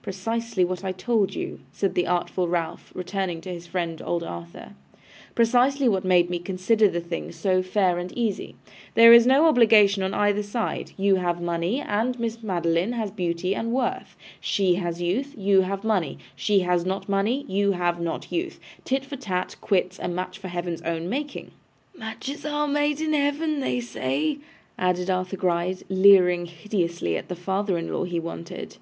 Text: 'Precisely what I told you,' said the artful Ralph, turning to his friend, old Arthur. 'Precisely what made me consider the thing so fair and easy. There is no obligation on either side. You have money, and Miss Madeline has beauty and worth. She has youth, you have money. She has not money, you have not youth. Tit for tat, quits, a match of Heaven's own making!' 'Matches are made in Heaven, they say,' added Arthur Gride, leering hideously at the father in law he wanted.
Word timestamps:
'Precisely 0.00 0.64
what 0.64 0.82
I 0.82 0.92
told 0.92 1.34
you,' 1.34 1.60
said 1.72 1.94
the 1.94 2.06
artful 2.06 2.48
Ralph, 2.48 2.90
turning 3.04 3.42
to 3.42 3.52
his 3.52 3.66
friend, 3.66 4.00
old 4.00 4.22
Arthur. 4.24 4.70
'Precisely 5.34 5.86
what 5.90 6.06
made 6.06 6.30
me 6.30 6.38
consider 6.38 6.88
the 6.88 7.02
thing 7.02 7.30
so 7.32 7.60
fair 7.60 7.98
and 7.98 8.10
easy. 8.16 8.54
There 8.94 9.12
is 9.12 9.26
no 9.26 9.44
obligation 9.44 10.02
on 10.02 10.14
either 10.14 10.42
side. 10.42 10.92
You 10.96 11.16
have 11.16 11.42
money, 11.42 11.82
and 11.82 12.18
Miss 12.18 12.42
Madeline 12.42 12.92
has 12.92 13.10
beauty 13.10 13.54
and 13.54 13.70
worth. 13.70 14.16
She 14.40 14.76
has 14.76 15.02
youth, 15.02 15.34
you 15.36 15.60
have 15.60 15.84
money. 15.84 16.16
She 16.34 16.60
has 16.60 16.86
not 16.86 17.06
money, 17.06 17.44
you 17.46 17.72
have 17.72 18.00
not 18.00 18.32
youth. 18.32 18.58
Tit 18.86 19.04
for 19.04 19.16
tat, 19.16 19.54
quits, 19.60 19.98
a 19.98 20.08
match 20.08 20.38
of 20.38 20.44
Heaven's 20.44 20.80
own 20.80 21.10
making!' 21.10 21.50
'Matches 21.94 22.46
are 22.46 22.66
made 22.68 23.02
in 23.02 23.12
Heaven, 23.12 23.60
they 23.60 23.80
say,' 23.80 24.38
added 24.78 25.10
Arthur 25.10 25.36
Gride, 25.36 25.82
leering 25.90 26.46
hideously 26.46 27.18
at 27.18 27.28
the 27.28 27.36
father 27.36 27.76
in 27.76 27.92
law 27.92 28.04
he 28.04 28.18
wanted. 28.18 28.78